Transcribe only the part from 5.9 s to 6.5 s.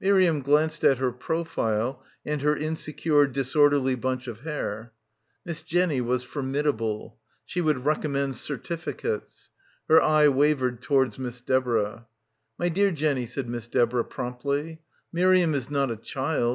was for